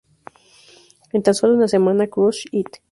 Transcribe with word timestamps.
En 1.13 1.21
tan 1.21 1.35
solo 1.35 1.53
una 1.53 1.67
semana 1.67 2.07
"Crush 2.07 2.47
It! 2.51 2.77